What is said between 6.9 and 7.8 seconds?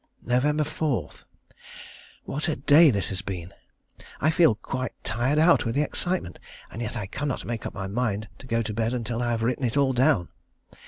I cannot make up